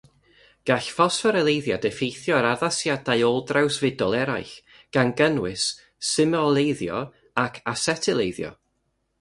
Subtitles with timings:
[0.69, 4.55] Gall ffosfforyleiddiad effeithio ar addasiadau ôl-drawsfudol eraill,
[4.97, 5.69] gan gynnwys
[6.13, 7.07] sumoyleiddio
[7.47, 8.53] ac asetyleiddio.